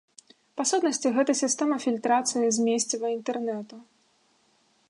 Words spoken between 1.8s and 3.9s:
фільтрацыі змесціва інтэрнэту.